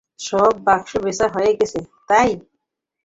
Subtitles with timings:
[0.21, 2.29] সব বাক্স বেচা হয়ে গেছে, ভাই?